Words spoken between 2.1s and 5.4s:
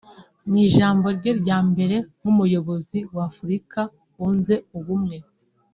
nk’umuyobozi w’Afurika yunze ubumwe